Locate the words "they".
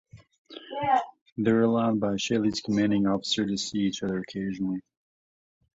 1.37-1.51